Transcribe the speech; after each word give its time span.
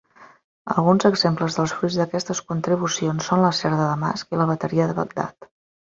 Alguns 0.75 1.03
exemples 1.09 1.57
dels 1.59 1.75
fruits 1.81 1.99
d'aquestes 2.01 2.41
contribucions 2.53 3.31
són 3.31 3.45
l'acer 3.45 3.73
de 3.75 3.79
Damasc 3.85 4.37
i 4.37 4.41
la 4.41 4.49
Bateria 4.55 4.89
de 4.93 4.97
Bagdad. 5.03 5.51